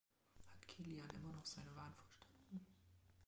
[0.49, 2.65] Hat Kilian immer noch seine Wahnvorstellungen?